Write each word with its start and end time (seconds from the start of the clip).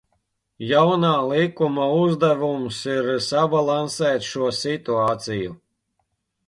Jaunā 0.69 1.11
likuma 1.31 1.85
uzdevums 1.99 2.81
ir 2.97 3.13
sabalansēt 3.29 4.27
šo 4.33 4.53
situāciju. 4.63 5.57